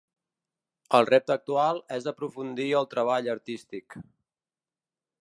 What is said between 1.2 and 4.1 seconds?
actual és aprofundir el treball artístic.